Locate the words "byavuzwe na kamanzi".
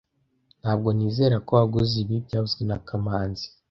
2.25-3.45